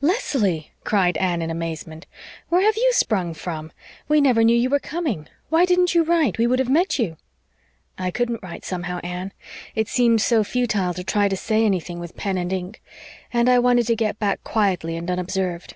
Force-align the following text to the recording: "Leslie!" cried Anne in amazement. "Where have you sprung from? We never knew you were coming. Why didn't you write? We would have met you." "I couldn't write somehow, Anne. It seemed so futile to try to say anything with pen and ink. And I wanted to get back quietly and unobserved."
"Leslie!" 0.00 0.70
cried 0.84 1.16
Anne 1.16 1.42
in 1.42 1.50
amazement. 1.50 2.06
"Where 2.48 2.60
have 2.60 2.76
you 2.76 2.92
sprung 2.92 3.34
from? 3.34 3.72
We 4.06 4.20
never 4.20 4.44
knew 4.44 4.54
you 4.56 4.70
were 4.70 4.78
coming. 4.78 5.26
Why 5.48 5.64
didn't 5.64 5.96
you 5.96 6.04
write? 6.04 6.38
We 6.38 6.46
would 6.46 6.60
have 6.60 6.68
met 6.68 6.96
you." 7.00 7.16
"I 7.98 8.12
couldn't 8.12 8.38
write 8.40 8.64
somehow, 8.64 9.00
Anne. 9.02 9.32
It 9.74 9.88
seemed 9.88 10.20
so 10.22 10.44
futile 10.44 10.94
to 10.94 11.02
try 11.02 11.28
to 11.28 11.36
say 11.36 11.64
anything 11.64 11.98
with 11.98 12.16
pen 12.16 12.38
and 12.38 12.52
ink. 12.52 12.80
And 13.32 13.48
I 13.48 13.58
wanted 13.58 13.88
to 13.88 13.96
get 13.96 14.20
back 14.20 14.44
quietly 14.44 14.96
and 14.96 15.10
unobserved." 15.10 15.74